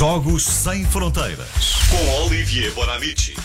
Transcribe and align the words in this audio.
Jogos 0.00 0.44
Sem 0.44 0.82
Fronteiras. 0.86 1.74
Com 1.90 2.24
Olivier 2.24 2.72
Bonamici. 2.72 3.36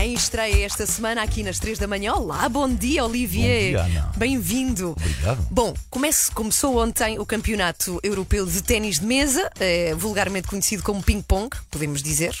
Em 0.00 0.14
estreia 0.14 0.64
esta 0.64 0.86
semana 0.86 1.24
aqui 1.24 1.42
nas 1.42 1.58
3 1.58 1.76
da 1.76 1.88
manhã. 1.88 2.14
Olá, 2.14 2.48
bom 2.48 2.72
dia, 2.72 3.04
Olivier. 3.04 3.72
Bom 3.72 3.88
dia, 3.88 3.98
Ana. 4.00 4.12
Bem-vindo. 4.16 4.90
Obrigado. 4.92 5.44
Bom, 5.50 5.74
comece, 5.90 6.30
começou 6.30 6.80
ontem 6.80 7.18
o 7.18 7.26
Campeonato 7.26 7.98
Europeu 8.00 8.46
de 8.46 8.62
Ténis 8.62 9.00
de 9.00 9.06
Mesa, 9.06 9.50
eh, 9.58 9.92
vulgarmente 9.96 10.46
conhecido 10.46 10.84
como 10.84 11.02
ping-pong, 11.02 11.50
podemos 11.68 12.00
dizer. 12.00 12.32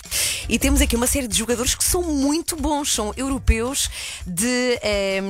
E 0.48 0.56
temos 0.56 0.80
aqui 0.80 0.94
uma 0.94 1.08
série 1.08 1.26
de 1.26 1.36
jogadores 1.36 1.74
que 1.74 1.82
são 1.82 2.02
muito 2.04 2.54
bons, 2.54 2.94
são 2.94 3.12
europeus 3.16 3.90
de, 4.24 4.78
eh, 4.80 5.20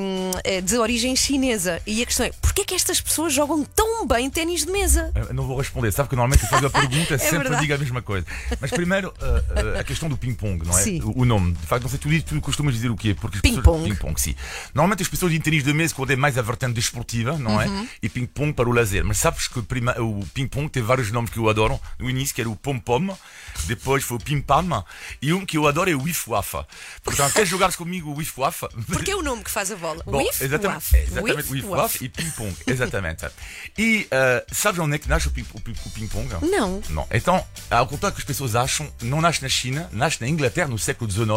eh, 0.45 0.61
de 0.61 0.77
origem 0.77 1.17
chinesa. 1.17 1.81
E 1.87 2.03
a 2.03 2.07
questão 2.07 2.27
é: 2.27 2.33
porquê 2.43 2.61
é 2.61 2.65
que 2.67 2.75
estas 2.75 3.01
pessoas 3.01 3.33
jogam 3.33 3.65
tão 3.65 4.07
bem 4.07 4.29
ténis 4.29 4.67
de 4.67 4.71
mesa? 4.71 5.11
Eu 5.15 5.33
não 5.33 5.47
vou 5.47 5.57
responder, 5.57 5.91
sabe 5.93 6.11
que 6.11 6.15
normalmente 6.15 6.43
eu 6.43 6.49
faço 6.51 6.67
a 6.67 6.71
pergunta 6.71 7.17
sempre 7.19 7.39
verdade. 7.39 7.63
digo 7.63 7.73
a 7.73 7.79
mesma 7.79 8.03
coisa. 8.03 8.27
Mas 8.61 8.71
primeiro, 8.71 9.15
uh, 9.19 9.77
uh, 9.77 9.81
a 9.81 9.85
questão 9.85 10.11
do 10.11 10.17
ping-pong, 10.19 10.63
não 10.67 10.79
é? 10.79 10.83
Sim. 10.83 11.01
O, 11.03 11.23
o 11.23 11.25
nome. 11.25 11.53
De 11.53 11.67
facto, 11.67 11.85
não 11.85 11.91
sei, 11.91 11.99
tu, 11.99 12.18
tu 12.23 12.41
costumas 12.41 12.75
dizer 12.75 12.91
o 12.91 12.97
quê? 12.97 13.15
Porque 13.15 13.41
Ping-pong. 13.41 13.85
Ping-pong, 13.89 14.21
sim. 14.21 14.35
Normalmente 14.75 15.03
as 15.03 15.09
pessoas 15.09 15.31
dizem 15.33 15.43
ténis 15.43 15.65
de 15.65 15.73
mesa 15.73 15.95
quando 15.95 16.11
é 16.11 16.17
mais 16.17 16.37
a 16.39 16.43
vertente 16.43 16.75
desportiva, 16.75 17.37
não 17.39 17.53
Uhum. 17.57 17.83
é? 17.85 17.89
E 18.03 18.09
ping-pong 18.09 18.53
para 18.53 18.69
o 18.69 18.73
lazer. 18.73 19.05
Mas 19.05 19.19
sabes 19.19 19.49
que 19.49 19.61
prima- 19.63 19.95
o 20.01 20.25
ping-pong 20.35 20.69
tem 20.69 20.83
vários 20.83 21.11
nomes 21.11 21.31
que 21.31 21.39
eu 21.39 21.49
adoro. 21.49 21.81
No 21.99 22.09
início, 22.09 22.35
que 22.35 22.41
era 22.41 22.51
o 22.51 22.57
pom-pom, 22.57 23.17
depois 23.67 24.05
foi 24.05 24.17
o 24.17 24.21
pim-pam, 24.21 24.85
e 25.21 25.33
um 25.33 25.45
que 25.45 25.57
eu 25.57 25.67
adoro 25.67 25.91
é 25.91 25.95
o 25.95 26.03
wif-wafa. 26.03 26.67
Portanto, 27.03 27.33
queres 27.33 27.49
jogar 27.49 27.73
comigo 27.75 28.11
o 28.11 28.17
wif-wafa? 28.17 28.69
Porque 28.87 29.11
é 29.11 29.17
o 29.17 29.23
nome 29.23 29.43
que 29.45 29.51
faz 29.51 29.71
a 29.73 29.77
bola. 29.77 30.03
Bom, 30.05 30.19
Whiff, 30.19 30.43
exatamente, 30.45 30.97
é, 30.97 31.03
exatamente, 31.03 31.37
Whiff, 31.37 31.53
whiff, 31.53 31.67
waff. 31.69 31.83
waff 31.83 32.05
e 32.05 32.09
ping-pong, 32.09 32.55
exatamente. 32.67 33.27
E 33.77 34.07
uh, 34.13 34.55
sabes 34.55 34.79
onde 34.81 34.95
é 34.97 34.99
que 34.99 35.09
nasce 35.09 35.29
o 35.29 35.31
ping-pong? 35.31 36.29
Não. 36.51 36.83
Não. 36.91 37.07
Então, 37.11 37.45
ao 37.71 37.87
contrário 37.87 38.15
que 38.15 38.21
as 38.23 38.27
pessoas 38.27 38.55
acham, 38.57 38.91
não 39.03 39.21
nasce 39.21 39.43
na 39.43 39.49
China, 39.49 39.89
nasce 39.93 40.21
na 40.21 40.29
Inglaterra 40.29 40.69
no 40.69 40.79
século 40.79 41.11
XIX, 41.11 41.29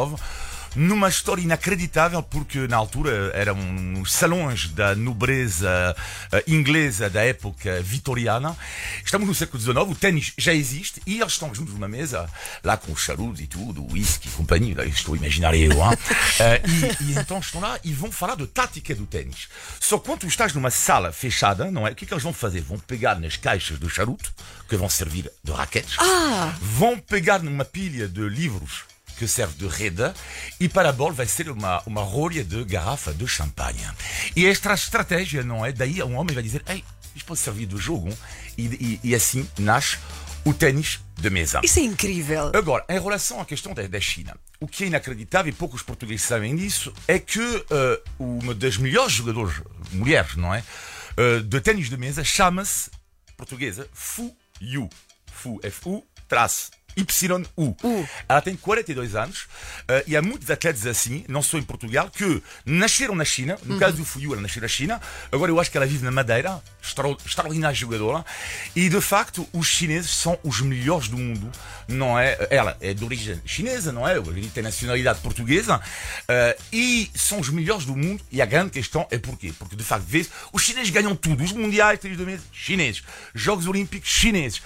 numa 0.75 1.09
história 1.09 1.41
inacreditável, 1.41 2.23
porque 2.23 2.67
na 2.67 2.77
altura 2.77 3.31
eram 3.33 3.57
os 4.01 4.13
salões 4.13 4.69
da 4.69 4.95
nobreza 4.95 5.95
eh, 6.31 6.43
inglesa 6.47 7.09
da 7.09 7.21
época 7.23 7.81
vitoriana. 7.81 8.55
Estamos 9.03 9.27
no 9.27 9.35
século 9.35 9.61
XIX, 9.61 9.77
o 9.77 9.95
ténis 9.95 10.33
já 10.37 10.53
existe 10.53 11.01
e 11.05 11.19
eles 11.19 11.33
estão 11.33 11.53
juntos 11.53 11.73
numa 11.73 11.87
mesa, 11.87 12.29
lá 12.63 12.77
com 12.77 12.91
os 12.91 13.01
charutos 13.01 13.41
e 13.41 13.47
tudo, 13.47 13.85
whisky 13.91 14.27
e 14.27 14.31
companhia, 14.31 14.75
lá 14.77 14.85
estou 14.85 15.13
a 15.13 15.17
imaginar 15.17 15.53
eu, 15.55 15.71
hein? 15.71 15.97
Eh, 16.39 16.61
e, 16.65 17.11
e 17.11 17.19
então 17.19 17.39
estão 17.39 17.61
lá 17.61 17.77
e 17.83 17.93
vão 17.93 18.11
falar 18.11 18.35
de 18.35 18.47
tática 18.47 18.95
do 18.95 19.05
ténis. 19.05 19.47
Só 19.79 19.99
quando 19.99 20.25
estás 20.25 20.53
numa 20.53 20.71
sala 20.71 21.11
fechada, 21.11 21.69
não 21.69 21.87
é? 21.87 21.91
O 21.91 21.95
que 21.95 22.05
é 22.05 22.07
que 22.07 22.13
eles 22.13 22.23
vão 22.23 22.33
fazer? 22.33 22.61
Vão 22.61 22.79
pegar 22.79 23.19
nas 23.19 23.35
caixas 23.35 23.77
do 23.77 23.89
charuto, 23.89 24.33
que 24.67 24.75
vão 24.75 24.89
servir 24.89 25.29
de 25.43 25.51
raquetes, 25.51 25.97
Ah! 25.99 26.55
vão 26.61 26.97
pegar 26.97 27.43
numa 27.43 27.65
pilha 27.65 28.07
de 28.07 28.21
livros 28.21 28.85
que 29.21 29.27
serve 29.27 29.53
de 29.53 29.67
rede 29.67 30.11
e 30.59 30.67
para 30.67 30.89
a 30.89 30.91
bola 30.91 31.13
vai 31.13 31.27
ser 31.27 31.47
uma, 31.51 31.79
uma 31.85 32.01
rolha 32.01 32.43
de 32.43 32.63
garrafa 32.65 33.13
de 33.13 33.27
champanhe. 33.27 33.87
E 34.35 34.47
esta 34.47 34.73
estratégia, 34.73 35.43
não 35.43 35.63
é? 35.63 35.71
Daí 35.71 36.01
um 36.01 36.15
homem 36.15 36.33
vai 36.33 36.41
dizer, 36.41 36.63
ei, 36.67 36.83
isto 37.15 37.27
pode 37.27 37.39
servir 37.39 37.67
de 37.67 37.77
jogo 37.77 38.09
e, 38.57 38.63
e, 38.63 38.99
e 39.03 39.13
assim 39.13 39.47
nasce 39.59 39.99
o 40.43 40.55
ténis 40.55 41.01
de 41.15 41.29
mesa. 41.29 41.61
Isso 41.63 41.77
é 41.77 41.83
incrível. 41.83 42.51
Agora, 42.55 42.83
em 42.89 42.99
relação 42.99 43.39
à 43.39 43.45
questão 43.45 43.75
da, 43.75 43.85
da 43.85 43.99
China, 43.99 44.35
o 44.59 44.67
que 44.67 44.85
é 44.85 44.87
inacreditável, 44.87 45.53
e 45.53 45.55
poucos 45.55 45.83
portugueses 45.83 46.25
sabem 46.25 46.55
disso, 46.55 46.91
é 47.07 47.19
que 47.19 47.39
eh, 47.69 48.01
uma 48.17 48.55
das 48.55 48.75
melhores 48.77 49.13
jogadoras, 49.13 49.61
mulheres, 49.91 50.35
não 50.35 50.51
é? 50.51 50.63
Eh, 51.15 51.41
de 51.41 51.61
ténis 51.61 51.91
de 51.91 51.97
mesa 51.97 52.23
chama-se, 52.23 52.89
portuguesa, 53.37 53.87
Fu 53.93 54.35
Yu. 54.59 54.89
Fu, 55.31 55.59
F-U, 55.61 56.03
traço. 56.27 56.71
Y-U. 56.95 57.75
U. 57.83 58.07
Ela 58.27 58.41
tem 58.41 58.55
42 58.55 59.15
anos 59.15 59.45
eh, 59.87 60.03
e 60.07 60.15
há 60.17 60.21
muitos 60.21 60.49
atletas 60.49 60.85
assim, 60.85 61.23
não 61.27 61.41
só 61.41 61.57
em 61.57 61.63
Portugal, 61.63 62.09
que 62.09 62.41
nasceram 62.65 63.15
na 63.15 63.25
China. 63.25 63.57
No 63.63 63.77
caso 63.79 63.97
do 63.97 64.05
Fuyu, 64.05 64.33
ela 64.33 64.41
nasceu 64.41 64.61
na 64.61 64.67
China. 64.67 65.01
Agora 65.31 65.51
eu 65.51 65.59
acho 65.59 65.69
que 65.71 65.77
ela 65.77 65.85
vive 65.85 66.03
na 66.03 66.11
Madeira, 66.11 66.61
extra- 66.81 67.15
extraordinária 67.25 67.75
jogadora. 67.75 68.25
E 68.75 68.89
de 68.89 69.01
facto, 69.01 69.47
os 69.53 69.67
chineses 69.67 70.11
são 70.11 70.37
os 70.43 70.61
melhores 70.61 71.07
do 71.07 71.17
mundo, 71.17 71.51
não 71.87 72.17
é? 72.19 72.37
Ela 72.49 72.77
é 72.81 72.93
de 72.93 73.03
origem 73.03 73.41
chinesa, 73.45 73.91
não 73.91 74.07
é? 74.07 74.17
Ele 74.17 74.49
tem 74.49 74.63
nacionalidade 74.63 75.19
portuguesa. 75.19 75.81
eh, 76.27 76.57
e 76.71 77.09
são 77.15 77.39
os 77.39 77.49
melhores 77.49 77.85
do 77.85 77.95
mundo. 77.95 78.23
E 78.31 78.41
a 78.41 78.45
grande 78.45 78.71
questão 78.71 79.07
é 79.11 79.17
porquê? 79.17 79.53
Porque 79.57 79.75
de 79.75 79.83
facto, 79.83 80.05
vês, 80.05 80.29
os 80.51 80.61
chineses 80.63 80.89
ganham 80.89 81.15
tudo. 81.15 81.43
Os 81.43 81.51
mundiais, 81.51 81.99
tênis 81.99 82.17
de 82.17 82.25
mesa, 82.25 82.43
chineses. 82.51 83.03
Jogos 83.33 83.67
Olímpicos, 83.67 84.09
chineses 84.09 84.61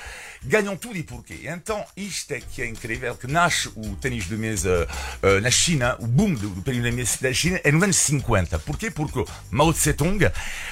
ganham 0.46 0.78
tudo 0.78 0.98
e 0.98 1.04
porquê? 1.04 1.42
Então, 1.46 1.86
isto 1.96 2.32
é 2.32 2.40
que 2.40 2.62
é 2.62 2.68
incrível, 2.68 3.16
que 3.16 3.28
nasce 3.28 3.70
o 3.76 3.96
ténis 3.96 4.26
de 4.28 4.36
mesa 4.38 4.88
eh, 5.22 5.40
na 5.42 5.52
China, 5.52 5.96
o 6.00 6.08
boom 6.08 6.34
do, 6.34 6.50
do 6.50 6.62
ténis 6.62 6.84
de 6.84 6.92
mesa 6.92 7.18
da 7.22 7.34
China 7.34 7.60
é 7.64 7.72
nos 7.72 7.84
anos 7.84 7.96
50. 7.98 8.60
Porquê? 8.60 8.92
Porque 8.92 9.26
Mao 9.50 9.74
Tse-tung 9.74 10.20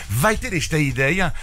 vai 0.10 0.38
ter 0.38 0.54
esta 0.54 0.78
ideia 0.78 1.34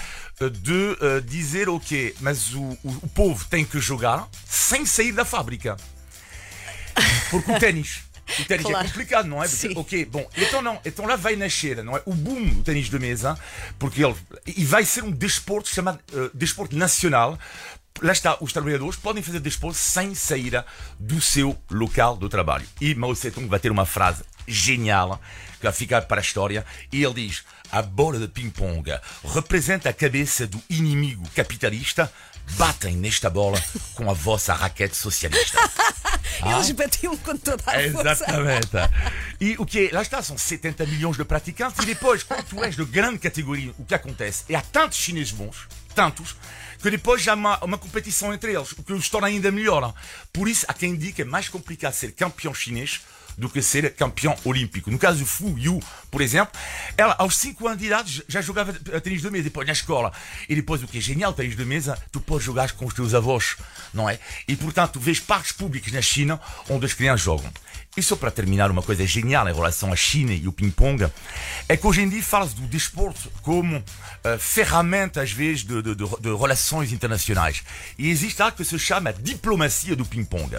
eh, 0.41 0.49
de 0.49 0.97
eh, 1.01 1.21
dizer, 1.21 1.69
ok, 1.69 2.15
mas 2.21 2.55
o, 2.55 2.63
o, 2.63 2.91
o 3.03 3.09
povo 3.09 3.45
tem 3.49 3.65
que 3.65 3.79
jogar 3.81 4.29
sem 4.47 4.87
sair 4.87 5.13
da 5.13 5.25
fábrica. 5.25 5.77
Porque 7.31 7.53
o 7.53 7.59
ténis. 7.59 8.03
O 8.39 8.45
ténis 8.45 8.65
Claro. 8.65 8.87
é 8.87 8.89
complicado, 8.89 9.27
não 9.27 9.43
é? 9.43 9.49
Porque, 9.49 9.69
Sim. 9.69 9.75
ok, 9.77 10.05
bom, 10.05 10.29
então 10.37 10.63
não, 10.63 10.81
então 10.85 11.05
lá 11.05 11.17
vai 11.17 11.35
nascer, 11.35 11.83
não 11.83 11.97
é? 11.97 12.03
O 12.07 12.15
boom 12.15 12.47
do 12.47 12.63
ténis 12.63 12.89
de 12.89 12.99
mesa, 12.99 13.37
porque 13.79 14.05
ele 14.05 14.15
e 14.47 14.65
vai 14.65 14.85
ser 14.85 15.03
um 15.03 15.11
desporto 15.11 15.69
chamado 15.69 15.99
eh, 16.13 16.31
desporto 16.33 16.77
nacional. 16.77 17.39
Lá 18.03 18.13
está, 18.13 18.37
os 18.41 18.53
trabalhadores 18.53 18.97
podem 18.97 19.23
fazer 19.23 19.41
desporto 19.41 19.77
sem 19.77 20.15
sair 20.15 20.65
do 20.99 21.21
seu 21.21 21.57
local 21.71 22.17
do 22.17 22.29
trabalho. 22.29 22.67
E 22.81 22.95
Mao 22.95 23.15
Tse-tung 23.15 23.47
vai 23.47 23.61
ter 23.61 23.71
uma 23.71 23.85
frase 23.85 24.23
genial 24.47 25.21
que 25.59 25.65
vai 25.65 25.73
ficar 25.73 26.03
para 26.03 26.21
a 26.21 26.23
história. 26.23 26.65
E 26.91 27.05
ele 27.05 27.27
diz: 27.27 27.45
a 27.71 27.83
bola 27.83 28.19
de 28.19 28.29
ping-pong 28.29 28.91
representa 29.35 29.91
a 29.91 29.93
cabeça 29.93 30.47
do 30.47 30.61
inimigo 30.69 31.29
capitalista. 31.35 32.11
Batem 32.53 32.97
nesta 32.97 33.31
bola 33.31 33.63
com 33.95 34.11
a 34.11 34.13
vossa 34.13 34.53
raquete 34.53 34.97
socialista. 34.97 35.59
Eles 36.45 36.71
batiam 36.73 37.17
com 37.19 37.37
toda 37.37 37.63
a 37.67 37.75
força. 37.75 37.81
Exatamente. 37.81 38.71
E 39.41 39.55
o 39.59 39.67
que 39.67 39.87
é, 39.87 39.91
lá 39.93 40.03
está, 40.03 40.23
são 40.23 40.37
70 40.37 40.87
milhões 40.87 41.17
de 41.17 41.25
praticantes. 41.25 41.79
E 41.83 41.87
depois, 41.87 42.23
quando 42.23 42.45
tu 42.45 42.65
és 42.65 42.75
de 42.75 42.85
grande 42.85 43.19
categoria, 43.19 43.73
o 43.79 43.85
que 43.85 43.95
acontece? 43.95 44.45
É 44.49 44.57
há 44.57 44.63
tantos 44.63 44.99
chineses 44.99 45.33
bons, 45.33 45.69
tantos, 46.01 46.35
que 46.81 46.91
depois 46.91 47.29
há 47.29 47.35
uma, 47.35 47.63
uma 47.63 47.77
competição 47.77 48.33
entre 48.33 48.55
eles, 48.55 48.73
o 48.73 48.83
que 48.83 48.95
os 48.95 49.11
torna 49.11 49.29
ainda 49.29 49.51
melhor. 49.51 49.93
Por 50.33 50.49
isso, 50.49 50.65
há 50.67 50.73
quem 50.73 50.97
diga 50.97 51.13
que 51.17 51.23
é 51.23 51.25
mais 51.27 51.47
complicado 51.47 51.93
ser 51.93 52.13
campeão 52.13 52.55
chinês 52.55 53.03
do 53.37 53.49
que 53.49 53.63
ser 53.63 53.95
campeão 53.95 54.37
olímpico. 54.45 54.91
No 54.91 54.99
caso 54.99 55.19
do 55.19 55.27
Fu 55.27 55.59
Yu, 55.59 55.81
por 56.11 56.21
exemplo, 56.21 56.59
ela 56.97 57.15
aos 57.19 57.37
5 57.37 57.67
anos 57.67 57.79
de 57.81 57.87
idade 57.87 58.25
já 58.29 58.41
jogava 58.41 58.71
a 58.95 59.01
ténis 59.01 59.23
de 59.23 59.31
mesa, 59.31 59.45
depois 59.45 59.67
na 59.67 59.73
escola. 59.73 60.13
E 60.49 60.55
depois 60.55 60.83
o 60.83 60.89
que 60.89 60.99
é 60.99 61.01
genial, 61.01 61.33
ténis 61.33 61.57
de 61.57 61.65
mesa, 61.65 61.99
tu 62.13 62.21
podes 62.21 62.45
jogar 62.45 62.73
com 62.73 62.87
os 62.87 62.95
teus 62.95 63.15
avós, 63.15 63.57
não 63.95 64.09
é? 64.09 64.19
E 64.47 64.57
portanto, 64.57 64.93
tu 64.95 65.01
vês 65.01 65.19
parques 65.21 65.53
públicos 65.53 65.93
na 65.93 66.03
China 66.03 66.41
onde 66.69 66.87
as 66.87 66.93
crianças 66.95 67.23
jogam. 67.23 67.51
E 67.97 68.03
só 68.03 68.15
para 68.15 68.31
terminar, 68.31 68.71
uma 68.71 68.83
coisa 68.83 69.05
genial 69.05 69.49
em 69.49 69.53
relação 69.53 69.93
à 69.93 69.97
China 69.97 70.33
e 70.33 70.47
o 70.47 70.53
ping-pong 70.53 71.11
é 71.69 71.77
que 71.77 71.85
hoje 71.85 72.03
em 72.03 72.09
dia 72.09 72.23
fala-se 72.23 72.55
do 72.55 72.63
desporto 72.69 73.29
como 73.43 73.83
eh, 74.23 74.39
ferramenta, 74.39 75.21
às 75.21 75.33
vezes, 75.33 75.65
de, 75.65 75.83
de- 75.83 75.97
de- 75.97 76.21
de 76.21 76.37
relações 76.37 76.93
internacionais. 76.93 77.65
E 77.99 78.09
existe 78.09 78.41
algo 78.41 78.57
que 78.57 78.65
se 78.65 78.79
chama 78.79 79.13
diplomacia 79.13 79.97
do 79.97 80.07
ping-pong. 80.07 80.57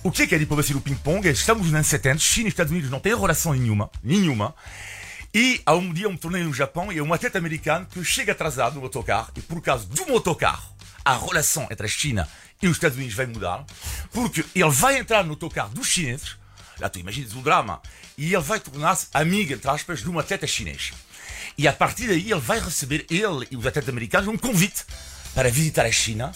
O 0.00 0.12
que 0.12 0.22
é, 0.22 0.26
que 0.28 0.34
é 0.34 0.38
diplomacia 0.38 0.74
do 0.74 0.80
ping-pong? 0.80 1.28
Estamos 1.28 1.66
nos 1.66 1.74
anos 1.74 1.88
70, 1.88 2.18
China 2.20 2.46
e 2.46 2.50
Estados 2.50 2.70
Unidos 2.70 2.88
não 2.88 3.00
têm 3.00 3.18
relação 3.18 3.52
nenhuma, 3.52 3.90
nenhuma. 4.00 4.54
E 5.34 5.60
há 5.66 5.74
um 5.74 5.92
dia, 5.92 6.08
um 6.08 6.16
torneio 6.16 6.44
no 6.44 6.54
Japão, 6.54 6.92
e 6.92 7.00
há 7.00 7.02
um 7.02 7.12
atleta 7.12 7.36
americano 7.36 7.84
que 7.84 8.02
chega 8.04 8.30
atrasado 8.30 8.76
no 8.76 8.82
autocarro, 8.82 9.32
e 9.34 9.40
por 9.40 9.60
causa 9.60 9.86
do 9.86 10.12
autocarro, 10.12 10.72
a 11.04 11.18
relação 11.18 11.66
entre 11.68 11.84
a 11.84 11.88
China 11.88 12.28
e 12.62 12.68
os 12.68 12.76
Estados 12.76 12.96
Unidos 12.96 13.16
vai 13.16 13.26
mudar, 13.26 13.66
porque 14.12 14.44
ele 14.54 14.70
vai 14.70 14.98
entrar 14.98 15.24
no 15.24 15.30
autocarro 15.30 15.70
dos 15.70 15.88
chineses, 15.88 16.36
lá 16.78 16.88
tu 16.88 17.00
imaginas 17.00 17.34
o 17.34 17.42
drama, 17.42 17.82
e 18.16 18.32
ele 18.32 18.42
vai 18.42 18.60
tornar-se 18.60 19.08
amigo, 19.12 19.52
entre 19.52 19.68
aspas, 19.68 19.98
de 19.98 20.08
um 20.08 20.18
atleta 20.18 20.46
chinês. 20.46 20.92
E 21.58 21.66
a 21.66 21.72
partir 21.72 22.06
daí 22.06 22.30
ele 22.30 22.40
vai 22.40 22.60
receber, 22.60 23.04
ele 23.10 23.48
e 23.50 23.56
os 23.56 23.66
atletas 23.66 23.88
americanos, 23.88 24.28
um 24.28 24.38
convite 24.38 24.84
para 25.34 25.50
visitar 25.50 25.84
a 25.84 25.90
China. 25.90 26.32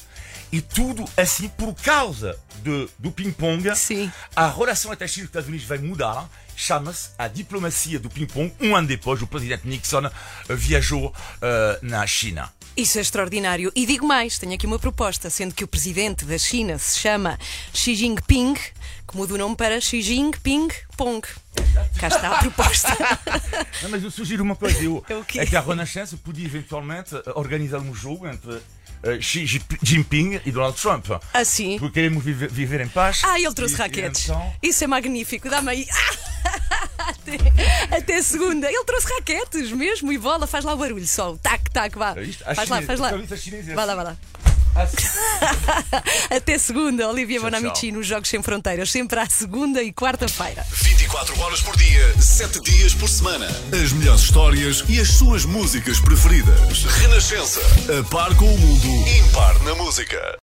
E 0.50 0.60
tudo 0.60 1.08
assim 1.16 1.48
por 1.48 1.72
causa 1.74 2.38
de, 2.62 2.88
do 2.98 3.10
ping-pong. 3.10 3.74
Sim. 3.76 4.10
A 4.34 4.48
relação 4.48 4.92
entre 4.92 5.04
a 5.04 5.08
China 5.08 5.22
e 5.22 5.24
os 5.24 5.28
Estados 5.30 5.48
Unidos 5.48 5.66
vai 5.66 5.78
mudar. 5.78 6.28
Chama-se 6.54 7.10
a 7.18 7.28
diplomacia 7.28 7.98
do 7.98 8.08
ping-pong. 8.10 8.52
Um 8.60 8.76
ano 8.76 8.86
depois, 8.86 9.20
o 9.22 9.26
presidente 9.26 9.66
Nixon 9.66 10.04
eh, 10.06 10.10
viajou 10.50 11.12
eh, 11.40 11.78
na 11.82 12.06
China. 12.06 12.52
Isso 12.76 12.98
é 12.98 13.00
extraordinário. 13.00 13.70
E 13.74 13.84
digo 13.84 14.06
mais, 14.06 14.38
tenho 14.38 14.54
aqui 14.54 14.66
uma 14.66 14.78
proposta, 14.78 15.28
sendo 15.28 15.54
que 15.54 15.64
o 15.64 15.68
presidente 15.68 16.24
da 16.24 16.38
China 16.38 16.78
se 16.78 16.98
chama 17.00 17.38
Xi 17.72 17.94
Jinping, 17.94 18.54
que 18.54 19.16
muda 19.16 19.34
o 19.34 19.38
nome 19.38 19.56
para 19.56 19.78
Xi 19.80 20.00
Jinping 20.00 20.68
Pong. 20.96 21.26
Cá 21.98 22.08
está 22.08 22.34
a 22.34 22.38
proposta. 22.40 22.88
Não, 23.82 23.90
mas 23.90 24.02
eu 24.02 24.10
sugiro 24.10 24.42
uma 24.42 24.56
coisa. 24.56 24.82
Eu, 24.82 25.04
É 25.36 25.42
é 25.42 25.46
que 25.46 25.56
a 25.56 25.60
Renascença 25.60 26.16
podia 26.16 26.46
eventualmente 26.46 27.14
eh, 27.14 27.22
organizar 27.34 27.78
um 27.78 27.94
jogo 27.94 28.26
entre 28.26 28.60
Xi 29.20 29.46
Jinping 29.82 30.40
e 30.46 30.50
Donald 30.52 30.80
Trump. 30.80 31.06
Assim. 31.34 31.78
Porque 31.78 31.94
queremos 31.94 32.22
viver, 32.24 32.50
viver 32.50 32.80
em 32.80 32.88
paz. 32.88 33.22
Ah, 33.24 33.38
ele 33.38 33.52
trouxe 33.54 33.74
E- 33.74 33.78
e 33.78 33.80
raquetes. 33.80 34.24
então- 34.24 34.54
Isso 34.62 34.84
é 34.84 34.86
magnífico. 34.86 35.48
Dá-me 35.50 35.70
aí. 35.70 35.86
Até, 36.98 37.96
até 37.96 38.22
segunda. 38.22 38.68
Ele 38.70 38.84
trouxe 38.84 39.06
raquetes 39.12 39.70
mesmo 39.72 40.12
e 40.12 40.18
bola. 40.18 40.46
Faz 40.46 40.64
lá 40.64 40.74
o 40.74 40.76
barulho 40.76 41.06
só. 41.06 41.36
Tac, 41.36 41.70
tac, 41.70 41.96
vá. 41.96 42.14
É 42.16 42.22
isto? 42.22 42.44
Faz 42.54 42.68
lá, 42.68 42.82
faz 42.82 43.00
lá. 43.00 43.16
Isso 43.16 43.34
é 43.34 43.58
é 43.58 43.74
Vai 43.74 43.86
lá, 43.86 43.92
assim. 43.92 43.96
vai 43.96 44.04
lá. 44.04 44.16
Até 46.30 46.58
segunda, 46.58 47.08
Olivia 47.08 47.40
Bonamici 47.40 47.92
nos 47.92 48.06
Jogos 48.06 48.28
Sem 48.28 48.42
Fronteiras, 48.42 48.90
sempre 48.90 49.20
à 49.20 49.26
segunda 49.26 49.82
e 49.82 49.92
quarta-feira. 49.92 50.64
24 50.70 51.38
horas 51.40 51.60
por 51.60 51.76
dia, 51.76 52.14
7 52.20 52.60
dias 52.60 52.94
por 52.94 53.08
semana. 53.08 53.46
As 53.72 53.92
melhores 53.92 54.22
histórias 54.22 54.84
e 54.88 55.00
as 55.00 55.08
suas 55.08 55.44
músicas 55.44 56.00
preferidas. 56.00 56.84
Renascença. 56.84 57.60
A 57.98 58.02
par 58.10 58.34
com 58.36 58.46
o 58.46 58.58
mundo, 58.58 59.08
impar 59.08 59.58
na 59.60 59.74
música. 59.74 60.38